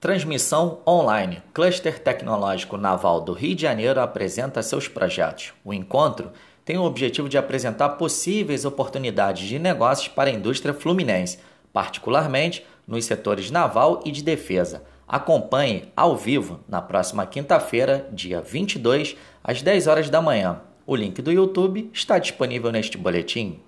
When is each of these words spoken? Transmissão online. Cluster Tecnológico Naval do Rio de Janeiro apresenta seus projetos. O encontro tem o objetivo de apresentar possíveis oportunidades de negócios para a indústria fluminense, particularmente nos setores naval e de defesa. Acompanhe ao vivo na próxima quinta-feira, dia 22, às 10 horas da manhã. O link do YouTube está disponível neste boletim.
Transmissão 0.00 0.80
online. 0.86 1.42
Cluster 1.52 1.98
Tecnológico 1.98 2.78
Naval 2.78 3.20
do 3.20 3.34
Rio 3.34 3.54
de 3.54 3.60
Janeiro 3.60 4.00
apresenta 4.00 4.62
seus 4.62 4.88
projetos. 4.88 5.52
O 5.62 5.74
encontro 5.74 6.30
tem 6.64 6.78
o 6.78 6.84
objetivo 6.84 7.28
de 7.28 7.36
apresentar 7.36 7.90
possíveis 7.90 8.64
oportunidades 8.64 9.46
de 9.46 9.58
negócios 9.58 10.08
para 10.08 10.30
a 10.30 10.32
indústria 10.32 10.72
fluminense, 10.72 11.38
particularmente 11.70 12.64
nos 12.88 13.04
setores 13.04 13.50
naval 13.50 14.00
e 14.02 14.10
de 14.10 14.22
defesa. 14.22 14.82
Acompanhe 15.06 15.92
ao 15.94 16.16
vivo 16.16 16.60
na 16.66 16.80
próxima 16.80 17.26
quinta-feira, 17.26 18.08
dia 18.10 18.40
22, 18.40 19.18
às 19.44 19.60
10 19.60 19.86
horas 19.86 20.08
da 20.08 20.22
manhã. 20.22 20.62
O 20.86 20.96
link 20.96 21.20
do 21.20 21.30
YouTube 21.30 21.90
está 21.92 22.18
disponível 22.18 22.72
neste 22.72 22.96
boletim. 22.96 23.60